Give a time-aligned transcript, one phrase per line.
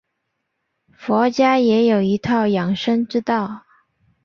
[0.97, 3.65] 佛家也有一套养生之道。